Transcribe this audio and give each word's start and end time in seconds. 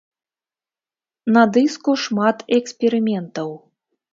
На 1.35 1.43
дыску 1.57 1.91
шмат 2.07 2.37
эксперыментаў. 2.61 3.49